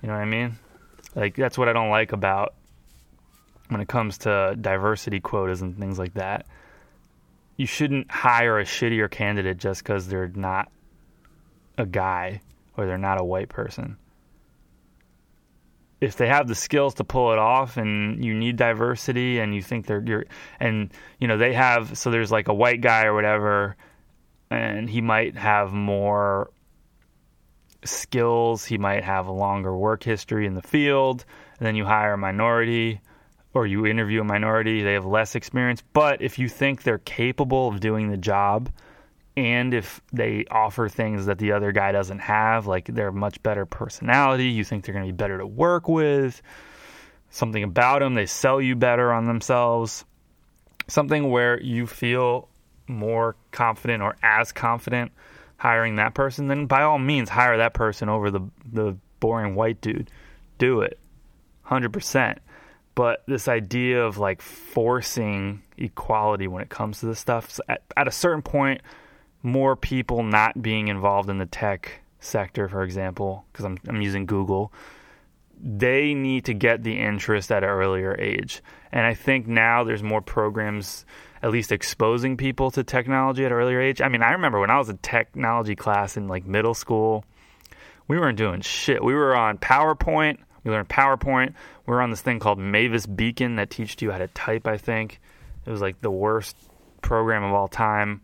[0.02, 0.56] You know what I mean?
[1.14, 2.54] Like that's what I don't like about
[3.68, 6.46] when it comes to diversity quotas and things like that.
[7.56, 10.70] You shouldn't hire a shittier candidate just because they're not
[11.78, 12.40] a guy
[12.76, 13.98] or they're not a white person.
[16.00, 19.62] If they have the skills to pull it off and you need diversity and you
[19.62, 20.24] think they're you're
[20.58, 23.76] and you know they have so there's like a white guy or whatever
[24.50, 26.50] and he might have more
[27.84, 31.24] skills, he might have a longer work history in the field,
[31.58, 33.00] and then you hire a minority
[33.52, 37.68] or you interview a minority, they have less experience, but if you think they're capable
[37.68, 38.70] of doing the job,
[39.36, 43.64] and if they offer things that the other guy doesn't have, like they're much better
[43.66, 46.42] personality, you think they're going to be better to work with,
[47.30, 50.04] something about them, they sell you better on themselves,
[50.88, 52.48] something where you feel
[52.86, 55.12] more confident or as confident
[55.56, 58.40] hiring that person, then by all means hire that person over the
[58.72, 60.10] the boring white dude.
[60.58, 60.98] Do it.
[61.66, 62.38] 100%.
[62.94, 68.08] But this idea of like forcing equality when it comes to this stuff at, at
[68.08, 68.80] a certain point
[69.42, 74.26] more people not being involved in the tech sector, for example, because I'm, I'm using
[74.26, 74.72] Google,
[75.62, 78.62] they need to get the interest at an earlier age.
[78.92, 81.04] And I think now there's more programs,
[81.42, 84.00] at least exposing people to technology at an earlier age.
[84.00, 87.24] I mean, I remember when I was in technology class in like middle school,
[88.08, 89.02] we weren't doing shit.
[89.02, 90.38] We were on PowerPoint.
[90.64, 91.54] We learned PowerPoint.
[91.86, 94.76] We were on this thing called Mavis Beacon that taught you how to type, I
[94.76, 95.20] think.
[95.64, 96.56] It was like the worst
[97.02, 98.20] program of all time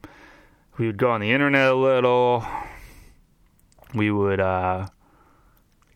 [0.79, 2.45] we would go on the internet a little.
[3.95, 4.89] We would uh,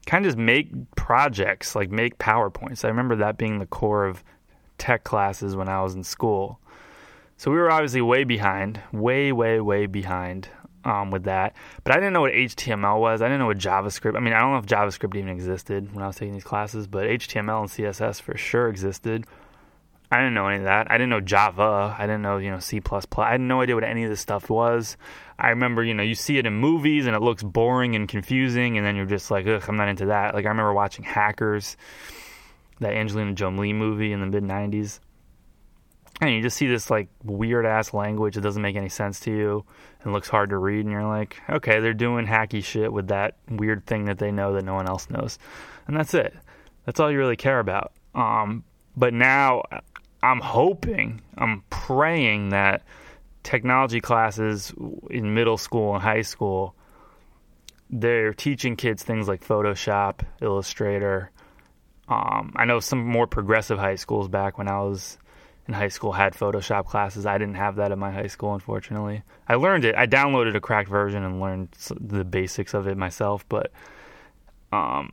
[0.06, 2.84] kind of just make projects, like make PowerPoints.
[2.84, 4.24] I remember that being the core of
[4.78, 6.60] tech classes when I was in school.
[7.36, 10.48] So we were obviously way behind, way, way, way behind
[10.84, 11.54] um, with that.
[11.84, 13.22] But I didn't know what HTML was.
[13.22, 14.16] I didn't know what JavaScript.
[14.16, 16.86] I mean, I don't know if JavaScript even existed when I was taking these classes,
[16.86, 19.26] but HTML and CSS for sure existed.
[20.12, 20.90] I didn't know any of that.
[20.90, 21.94] I didn't know Java.
[21.96, 22.80] I didn't know, you know, C++.
[23.16, 24.96] I had no idea what any of this stuff was.
[25.38, 28.76] I remember, you know, you see it in movies and it looks boring and confusing,
[28.76, 30.34] and then you're just like, ugh, I'm not into that.
[30.34, 31.76] Like, I remember watching Hackers,
[32.80, 34.98] that Angelina Jolie movie in the mid 90s.
[36.20, 39.30] And you just see this, like, weird ass language that doesn't make any sense to
[39.30, 39.64] you
[40.02, 43.36] and looks hard to read, and you're like, okay, they're doing hacky shit with that
[43.48, 45.38] weird thing that they know that no one else knows.
[45.86, 46.34] And that's it.
[46.84, 47.92] That's all you really care about.
[48.14, 48.64] Um,
[48.96, 49.62] but now
[50.22, 52.82] I'm hoping, I'm praying that
[53.42, 54.72] technology classes
[55.08, 56.74] in middle school and high school
[57.90, 61.30] they're teaching kids things like Photoshop, Illustrator.
[62.08, 65.18] Um, I know some more progressive high schools back when I was
[65.66, 67.26] in high school had Photoshop classes.
[67.26, 69.22] I didn't have that at my high school, unfortunately.
[69.48, 69.94] I learned it.
[69.96, 71.68] I downloaded a cracked version and learned
[72.00, 73.72] the basics of it myself, but
[74.72, 75.12] um,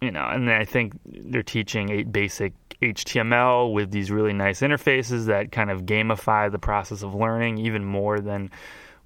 [0.00, 5.26] you know, and I think they're teaching a basic HTML with these really nice interfaces
[5.26, 8.50] that kind of gamify the process of learning even more than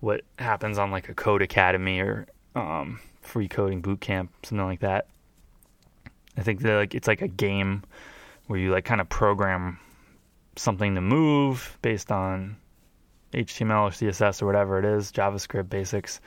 [0.00, 5.06] what happens on like a Codecademy or um, free coding boot camp, something like that.
[6.36, 7.82] I think that like it's like a game
[8.46, 9.78] where you like kind of program
[10.56, 12.56] something to move based on
[13.32, 16.20] HTML or CSS or whatever it is, JavaScript basics.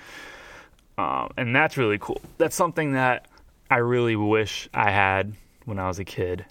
[0.97, 2.21] Um, and that's really cool.
[2.37, 3.27] That's something that
[3.69, 5.33] I really wish I had
[5.65, 6.45] when I was a kid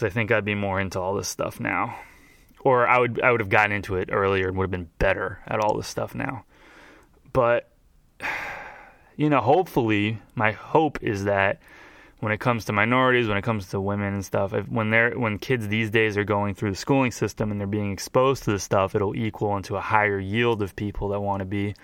[0.00, 1.98] because I think I'd be more into all this stuff now,
[2.60, 5.40] or I would I would have gotten into it earlier and would have been better
[5.46, 6.44] at all this stuff now.
[7.32, 7.70] But
[9.16, 11.60] you know, hopefully, my hope is that
[12.20, 15.18] when it comes to minorities, when it comes to women and stuff, if, when they're
[15.18, 18.52] when kids these days are going through the schooling system and they're being exposed to
[18.52, 21.74] this stuff, it'll equal into a higher yield of people that want to be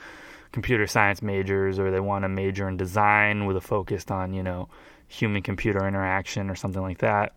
[0.52, 4.42] computer science majors or they want to major in design with a focus on, you
[4.42, 4.70] know,
[5.06, 7.34] human computer interaction or something like that.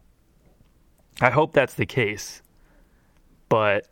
[1.21, 2.41] I hope that's the case.
[3.49, 3.87] But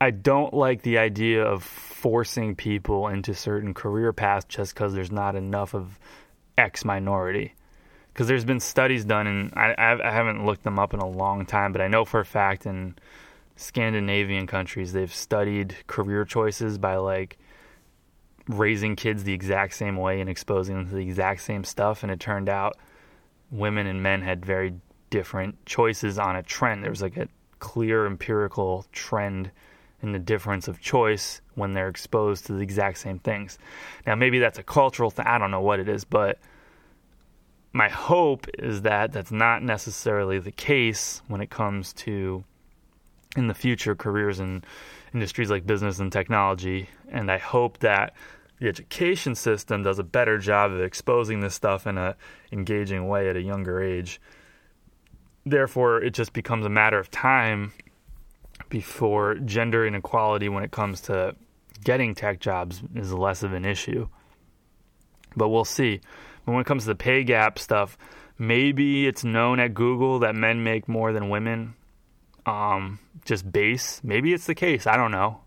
[0.00, 5.12] I don't like the idea of forcing people into certain career paths just because there's
[5.12, 5.98] not enough of
[6.58, 7.54] X minority.
[8.12, 11.46] Because there's been studies done, and I, I haven't looked them up in a long
[11.46, 12.94] time, but I know for a fact in
[13.56, 17.38] Scandinavian countries they've studied career choices by like
[18.48, 22.02] raising kids the exact same way and exposing them to the exact same stuff.
[22.02, 22.76] And it turned out
[23.50, 24.74] women and men had very
[25.14, 26.82] different choices on a trend.
[26.82, 27.28] There was like a
[27.60, 29.52] clear empirical trend
[30.02, 33.56] in the difference of choice when they're exposed to the exact same things.
[34.08, 35.24] Now, maybe that's a cultural thing.
[35.24, 36.40] I don't know what it is, but
[37.72, 42.42] my hope is that that's not necessarily the case when it comes to
[43.36, 44.64] in the future careers in
[45.12, 46.88] industries like business and technology.
[47.08, 48.14] And I hope that
[48.58, 52.16] the education system does a better job of exposing this stuff in a
[52.50, 54.20] engaging way at a younger age.
[55.46, 57.72] Therefore, it just becomes a matter of time
[58.68, 61.36] before gender inequality when it comes to
[61.82, 64.08] getting tech jobs is less of an issue.
[65.36, 66.00] But we'll see.
[66.44, 67.98] When it comes to the pay gap stuff,
[68.38, 71.74] maybe it's known at Google that men make more than women.
[72.46, 74.00] Um, just base.
[74.02, 74.86] Maybe it's the case.
[74.86, 75.40] I don't know.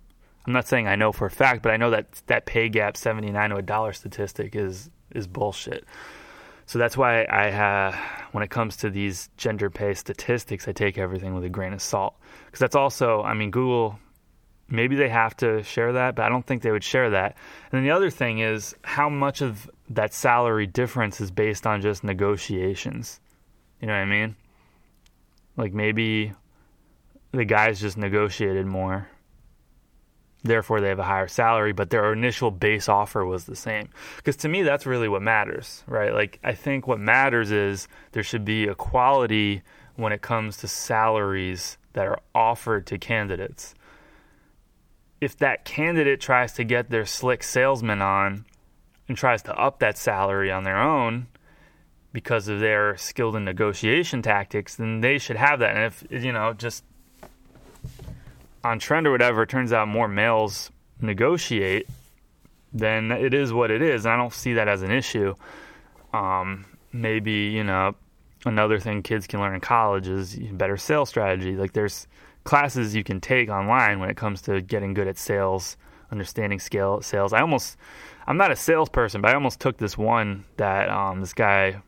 [0.46, 2.98] I'm not saying I know for a fact, but I know that that pay gap
[2.98, 5.86] 79 to a dollar statistic is is bullshit.
[6.68, 7.98] So that's why I uh,
[8.34, 11.82] when it comes to these gender pay statistics, I take everything with a grain of
[11.82, 14.00] salt because that's also, I mean, Google
[14.70, 17.38] maybe they have to share that, but I don't think they would share that.
[17.72, 21.82] And then the other thing is how much of that salary difference is based on
[21.82, 23.20] just negotiations.
[23.82, 24.36] You know what I mean?
[25.56, 26.34] Like maybe
[27.32, 29.08] the guys just negotiated more
[30.48, 33.90] therefore they have a higher salary, but their initial base offer was the same.
[34.18, 36.14] Because to me, that's really what matters, right?
[36.14, 39.62] Like, I think what matters is there should be equality
[39.96, 43.74] when it comes to salaries that are offered to candidates.
[45.20, 48.46] If that candidate tries to get their slick salesman on
[49.08, 51.28] and tries to up that salary on their own
[52.14, 55.76] because of their skilled in negotiation tactics, then they should have that.
[55.76, 56.84] And if, you know, just
[58.68, 61.88] on trend or whatever, it turns out more males negotiate,
[62.74, 64.06] then it is what it is.
[64.06, 65.36] And I don't see that as an issue.
[66.14, 67.96] Um, maybe you know
[68.46, 71.56] another thing kids can learn in college is better sales strategy.
[71.56, 72.08] Like there's
[72.44, 75.78] classes you can take online when it comes to getting good at sales,
[76.12, 77.34] understanding scale sales.
[77.34, 77.78] I almost
[78.26, 81.82] I'm not a salesperson, but I almost took this one that um, this guy.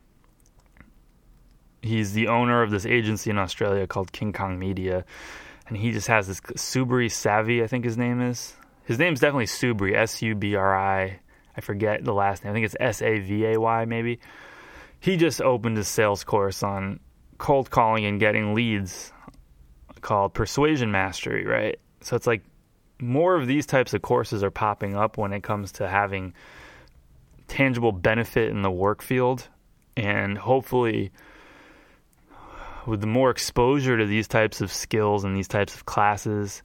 [1.82, 5.06] He's the owner of this agency in Australia called King Kong Media,
[5.70, 8.54] and he just has this Subri Savvy, I think his name is.
[8.84, 11.20] His name's definitely Subri, S U B R I.
[11.56, 12.50] I forget the last name.
[12.50, 14.18] I think it's S A V A Y maybe.
[14.98, 16.98] He just opened a sales course on
[17.38, 19.12] cold calling and getting leads
[20.00, 21.78] called Persuasion Mastery, right?
[22.00, 22.42] So it's like
[23.00, 26.34] more of these types of courses are popping up when it comes to having
[27.46, 29.48] tangible benefit in the work field
[29.96, 31.12] and hopefully
[32.86, 36.62] with the more exposure to these types of skills and these types of classes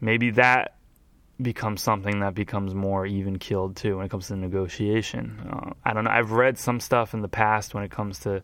[0.00, 0.76] maybe that
[1.40, 5.38] becomes something that becomes more even keeled too when it comes to negotiation.
[5.50, 6.10] Uh, i don't know.
[6.10, 8.42] I've read some stuff in the past when it comes to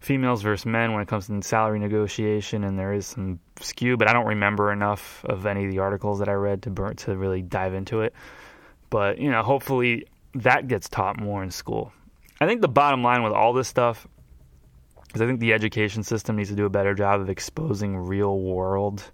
[0.00, 4.06] females versus men when it comes to salary negotiation and there is some skew but
[4.06, 7.16] i don't remember enough of any of the articles that i read to burn, to
[7.16, 8.14] really dive into it.
[8.90, 11.92] But you know hopefully that gets taught more in school.
[12.40, 14.06] I think the bottom line with all this stuff
[15.14, 18.38] is I think the education system needs to do a better job of exposing real
[18.38, 19.10] world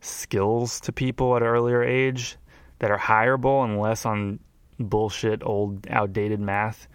[0.00, 2.36] skills to people at an earlier age
[2.78, 4.38] that are hireable and less on
[4.78, 6.88] bullshit old outdated math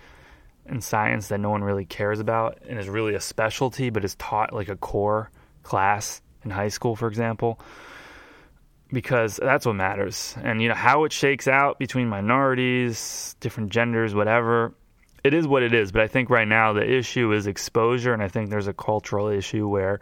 [0.65, 4.15] and science that no one really cares about and is really a specialty but is
[4.15, 5.29] taught like a core
[5.61, 7.59] class in high school for example
[8.91, 10.35] because that's what matters.
[10.41, 14.73] And you know how it shakes out between minorities, different genders, whatever.
[15.25, 18.21] It is what it is, but I think right now the issue is exposure and
[18.21, 19.99] I think there's a cultural issue where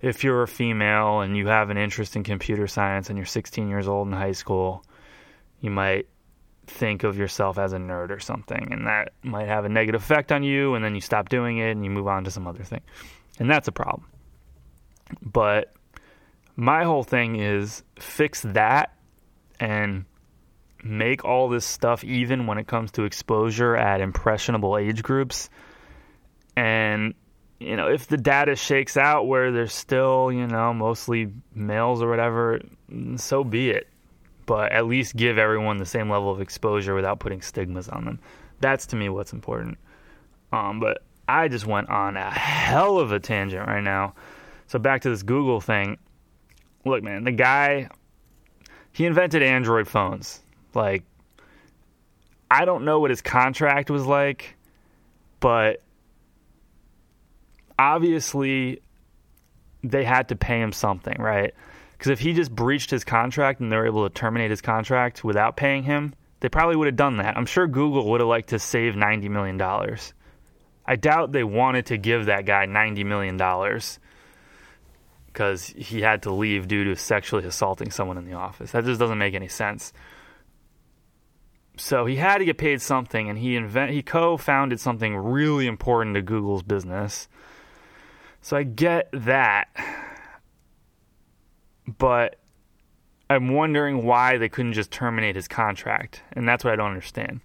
[0.00, 3.68] if you're a female and you have an interest in computer science and you're 16
[3.68, 4.84] years old in high school,
[5.60, 6.06] you might
[6.68, 10.30] think of yourself as a nerd or something and that might have a negative effect
[10.30, 12.62] on you and then you stop doing it and you move on to some other
[12.62, 12.82] thing.
[13.40, 14.06] And that's a problem.
[15.20, 15.74] But
[16.54, 18.94] my whole thing is fix that
[19.58, 20.04] and
[20.82, 25.50] make all this stuff even when it comes to exposure at impressionable age groups.
[26.56, 27.14] And,
[27.58, 32.08] you know, if the data shakes out where there's still, you know, mostly males or
[32.08, 32.60] whatever,
[33.16, 33.88] so be it.
[34.46, 38.18] But at least give everyone the same level of exposure without putting stigmas on them.
[38.60, 39.78] That's to me what's important.
[40.52, 44.14] Um, but I just went on a hell of a tangent right now.
[44.66, 45.98] So back to this Google thing
[46.84, 47.88] look, man, the guy
[48.92, 50.40] he invented Android phones.
[50.74, 51.04] Like
[52.50, 54.56] I don't know what his contract was like,
[55.38, 55.82] but
[57.78, 58.82] obviously
[59.82, 61.54] they had to pay him something, right?
[61.92, 65.22] Because if he just breached his contract and they were able to terminate his contract
[65.22, 67.36] without paying him, they probably would have done that.
[67.36, 69.60] I'm sure Google would have liked to save $90 million.
[70.86, 73.36] I doubt they wanted to give that guy $90 million
[75.26, 78.72] because he had to leave due to sexually assaulting someone in the office.
[78.72, 79.92] That just doesn't make any sense.
[81.80, 86.14] So he had to get paid something, and he invent he co-founded something really important
[86.14, 87.26] to Google's business.
[88.42, 89.68] So I get that,
[91.86, 92.38] but
[93.30, 97.40] I'm wondering why they couldn't just terminate his contract, and that's what I don't understand.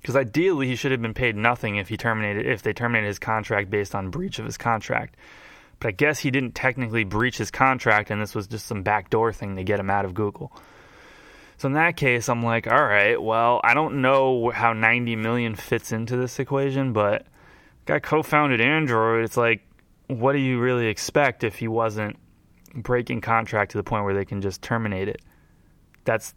[0.00, 3.20] Because ideally, he should have been paid nothing if he terminated if they terminated his
[3.20, 5.16] contract based on breach of his contract.
[5.78, 9.32] But I guess he didn't technically breach his contract, and this was just some backdoor
[9.32, 10.52] thing to get him out of Google.
[11.58, 15.54] So in that case, I'm like, all right, well, I don't know how 90 million
[15.54, 17.26] fits into this equation, but
[17.86, 19.24] guy co-founded Android.
[19.24, 19.62] It's like,
[20.08, 22.16] what do you really expect if he wasn't
[22.74, 25.22] breaking contract to the point where they can just terminate it?
[26.04, 26.34] That's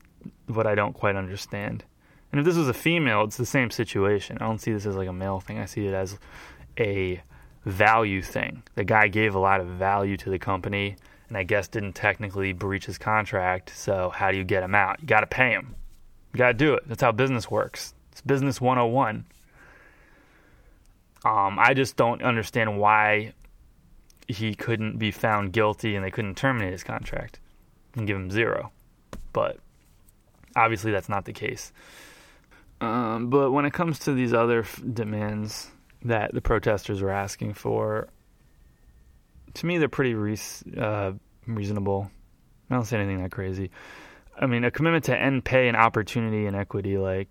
[0.48, 1.84] what I don't quite understand.
[2.32, 4.38] And if this was a female, it's the same situation.
[4.40, 5.60] I don't see this as like a male thing.
[5.60, 6.18] I see it as
[6.78, 7.22] a
[7.66, 8.64] value thing.
[8.76, 10.96] The guy gave a lot of value to the company
[11.30, 13.72] and I guess didn't technically breach his contract.
[13.76, 15.00] So, how do you get him out?
[15.00, 15.76] You got to pay him.
[16.34, 16.84] You got to do it.
[16.88, 17.94] That's how business works.
[18.12, 19.26] It's business 101.
[21.26, 23.34] Um, I just don't understand why
[24.28, 27.40] he couldn't be found guilty and they couldn't terminate his contract
[27.96, 28.72] and give him zero.
[29.34, 29.58] But
[30.56, 31.72] obviously, that's not the case.
[32.82, 35.70] Um, but when it comes to these other f- demands,
[36.04, 38.08] that the protesters were asking for,
[39.56, 40.38] to me, they're pretty re-
[40.78, 41.14] uh,
[41.48, 42.10] reasonable.
[42.70, 43.72] I don't say anything that crazy.
[44.40, 47.28] I mean, a commitment to end pay and opportunity and equity, like,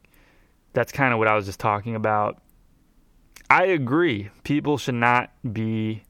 [0.73, 2.43] that's kind of what I was just talking about.
[3.49, 4.31] I agree.
[4.43, 6.03] People should not be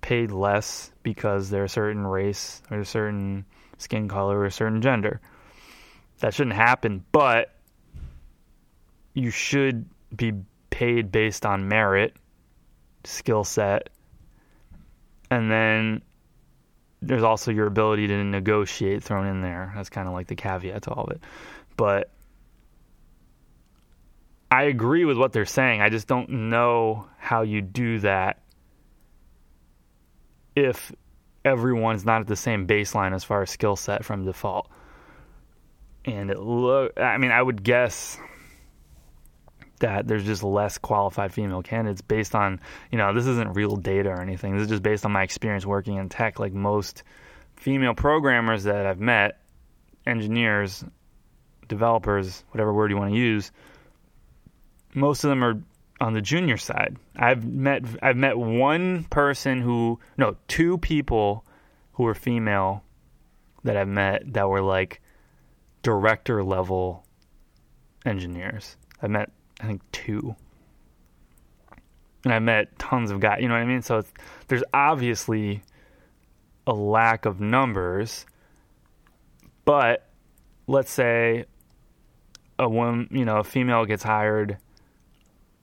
[0.00, 3.44] paid less because they're a certain race or a certain
[3.78, 5.20] skin color or a certain gender.
[6.18, 7.54] That shouldn't happen, but
[9.14, 10.32] you should be
[10.70, 12.16] paid based on merit,
[13.04, 13.90] skill set,
[15.32, 16.02] and then
[17.00, 19.72] there's also your ability to negotiate thrown in there.
[19.74, 21.22] That's kind of like the caveat to all of it.
[21.76, 22.10] But
[24.50, 25.80] I agree with what they're saying.
[25.80, 28.42] I just don't know how you do that
[30.54, 30.92] if
[31.44, 34.68] everyone's not at the same baseline as far as skill set from default.
[36.04, 38.18] And it look I mean I would guess
[39.82, 42.60] that there's just less qualified female candidates based on,
[42.90, 44.54] you know, this isn't real data or anything.
[44.54, 46.38] This is just based on my experience working in tech.
[46.38, 47.02] Like most
[47.56, 49.40] female programmers that I've met,
[50.06, 50.84] engineers,
[51.68, 53.52] developers, whatever word you want to use,
[54.94, 55.60] most of them are
[56.00, 56.96] on the junior side.
[57.16, 61.44] I've met I've met one person who no, two people
[61.94, 62.82] who were female
[63.64, 65.00] that I've met that were like
[65.82, 67.04] director level
[68.04, 68.76] engineers.
[69.00, 69.30] I met
[69.62, 70.34] I think two.
[72.24, 73.82] And I met tons of guys, you know what I mean?
[73.82, 74.04] So
[74.48, 75.62] there's obviously
[76.66, 78.26] a lack of numbers,
[79.64, 80.08] but
[80.66, 81.46] let's say
[82.58, 84.58] a woman, you know, a female gets hired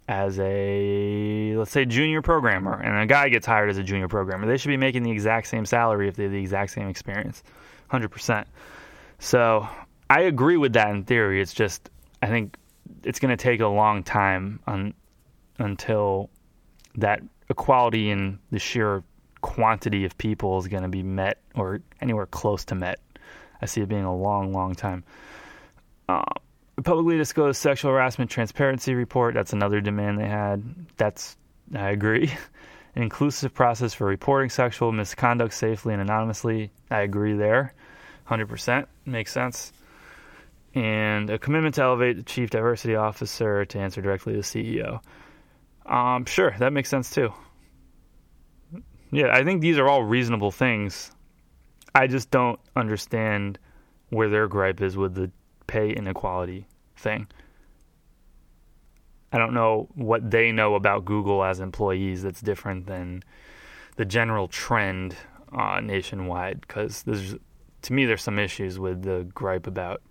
[0.09, 4.47] as a let's say junior programmer and a guy gets hired as a junior programmer
[4.47, 7.43] they should be making the exact same salary if they have the exact same experience
[7.91, 8.45] 100%
[9.19, 9.67] so
[10.09, 11.91] i agree with that in theory it's just
[12.23, 12.57] i think
[13.03, 14.59] it's going to take a long time
[15.57, 16.29] until
[16.95, 19.03] that equality in the sheer
[19.41, 22.99] quantity of people is going to be met or anywhere close to met
[23.61, 25.03] i see it being a long long time
[26.09, 26.23] uh,
[26.83, 29.33] publicly disclosed sexual harassment transparency report.
[29.33, 30.63] That's another demand they had.
[30.97, 31.37] That's
[31.75, 32.31] I agree.
[32.95, 36.71] An inclusive process for reporting sexual misconduct safely and anonymously.
[36.89, 37.73] I agree there.
[38.27, 39.73] 100% makes sense.
[40.79, 45.01] And a commitment to elevate the chief diversity officer to answer directly to the CEO.
[45.85, 47.33] Um, sure, that makes sense too.
[49.11, 51.11] Yeah, I think these are all reasonable things.
[51.93, 53.59] I just don't understand
[54.09, 55.31] where their gripe is with the
[55.67, 56.65] pay inequality
[56.95, 57.27] thing.
[59.33, 63.21] I don't know what they know about Google as employees that's different than
[63.97, 65.13] the general trend
[65.51, 66.61] uh, nationwide.
[66.61, 70.01] Because to me, there's some issues with the gripe about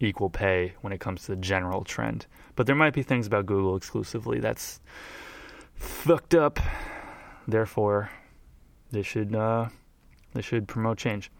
[0.00, 2.26] equal pay when it comes to the general trend.
[2.56, 4.80] But there might be things about Google exclusively that's
[5.74, 6.60] fucked up.
[7.46, 8.10] Therefore,
[8.90, 9.68] they should uh,
[10.32, 11.30] they should promote change.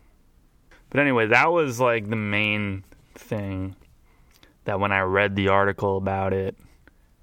[0.90, 2.84] But anyway, that was like the main
[3.14, 3.76] thing
[4.64, 6.56] that when I read the article about it,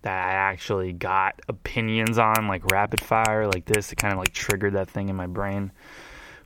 [0.01, 3.91] that I actually got opinions on, like rapid fire, like this.
[3.91, 5.71] It kind of like triggered that thing in my brain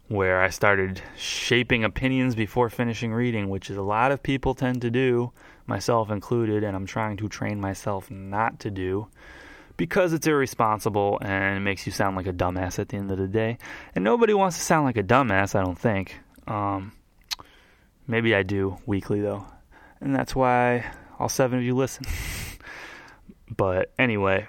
[0.07, 4.81] where I started shaping opinions before finishing reading, which is a lot of people tend
[4.81, 5.31] to do,
[5.65, 9.07] myself included, and I'm trying to train myself not to do
[9.77, 13.17] because it's irresponsible and it makes you sound like a dumbass at the end of
[13.17, 13.57] the day.
[13.93, 16.19] And nobody wants to sound like a dumbass, I don't think.
[16.47, 16.93] Um,
[18.07, 19.45] maybe I do weekly though
[20.01, 20.85] and that's why
[21.19, 22.05] all seven of you listen.
[23.55, 24.47] but anyway,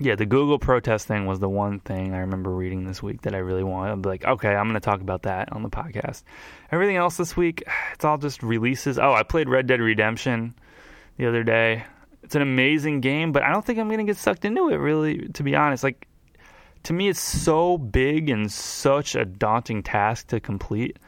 [0.00, 3.34] yeah, the Google protest thing was the one thing I remember reading this week that
[3.34, 3.92] I really wanted.
[3.92, 6.24] I'm like, okay, I'm going to talk about that on the podcast.
[6.72, 8.98] Everything else this week, it's all just releases.
[8.98, 10.54] Oh, I played Red Dead Redemption
[11.16, 11.84] the other day.
[12.22, 14.76] It's an amazing game, but I don't think I'm going to get sucked into it,
[14.76, 15.84] really, to be honest.
[15.84, 16.08] Like,
[16.84, 20.98] to me, it's so big and such a daunting task to complete.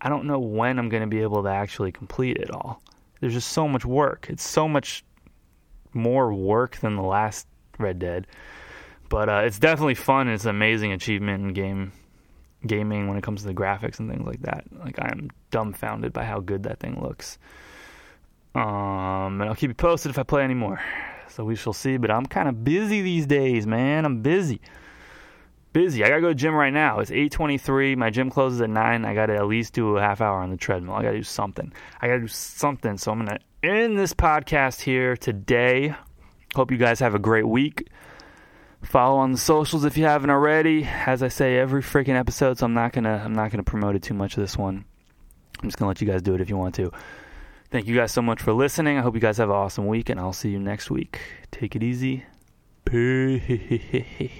[0.00, 2.80] I don't know when I'm going to be able to actually complete it all.
[3.20, 4.26] There's just so much work.
[4.30, 5.04] It's so much
[5.92, 7.46] more work than the last
[7.78, 8.26] Red Dead,
[9.08, 10.28] but uh, it's definitely fun.
[10.28, 11.92] it's an amazing achievement in game
[12.66, 14.64] gaming when it comes to the graphics and things like that.
[14.72, 17.38] Like I am dumbfounded by how good that thing looks.
[18.54, 20.80] Um, and I'll keep you posted if I play any more.
[21.28, 21.98] So we shall see.
[21.98, 24.04] But I'm kind of busy these days, man.
[24.04, 24.60] I'm busy
[25.76, 26.02] busy.
[26.02, 27.00] I gotta go to gym right now.
[27.00, 27.96] It's 8:23.
[27.96, 29.04] My gym closes at nine.
[29.04, 30.94] I gotta at least do a half hour on the treadmill.
[30.94, 31.70] I gotta do something.
[32.00, 32.96] I gotta do something.
[32.96, 35.94] So I'm gonna end this podcast here today.
[36.56, 37.88] Hope you guys have a great week.
[38.82, 40.84] Follow on the socials if you haven't already.
[40.84, 44.02] As I say every freaking episode, so I'm not gonna I'm not gonna promote it
[44.02, 44.86] too much of this one.
[45.60, 46.90] I'm just gonna let you guys do it if you want to.
[47.70, 48.96] Thank you guys so much for listening.
[48.96, 51.20] I hope you guys have an awesome week, and I'll see you next week.
[51.50, 52.24] Take it easy.
[52.86, 54.32] Peace.